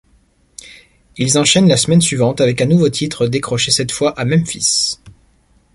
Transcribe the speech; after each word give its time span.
Ils 1.17 1.37
enchaînent 1.37 1.67
la 1.67 1.77
semaine 1.77 2.01
suivante 2.01 2.41
avec 2.41 2.59
un 2.59 2.65
nouveau 2.65 2.89
titre 2.89 3.27
décroché 3.27 3.69
cette 3.69 3.91
fois 3.91 4.19
à 4.19 4.25
Memphis. 4.25 4.95